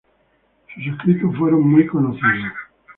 Sus 0.73 0.83
escritos 0.93 1.37
fueron 1.37 1.61
muy 1.61 1.85
conocidos. 1.85 2.53